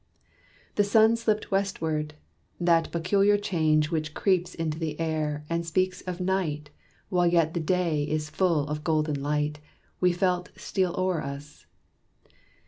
[0.77, 2.15] The sun slipped westward.
[2.59, 6.71] That peculiar change Which creeps into the air, and speaks of night
[7.09, 9.59] While yet the day is full of golden light,
[9.99, 11.67] We felt steal o'er us.